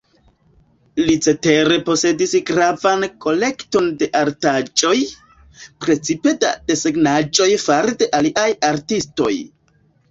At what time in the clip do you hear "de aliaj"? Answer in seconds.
8.03-8.51